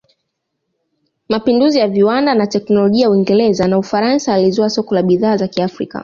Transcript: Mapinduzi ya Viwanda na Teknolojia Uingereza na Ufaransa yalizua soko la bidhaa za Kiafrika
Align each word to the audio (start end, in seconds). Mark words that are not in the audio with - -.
Mapinduzi 1.29 1.79
ya 1.79 1.87
Viwanda 1.87 2.33
na 2.35 2.47
Teknolojia 2.47 3.09
Uingereza 3.09 3.67
na 3.67 3.77
Ufaransa 3.79 4.31
yalizua 4.31 4.69
soko 4.69 4.95
la 4.95 5.03
bidhaa 5.03 5.37
za 5.37 5.47
Kiafrika 5.47 5.99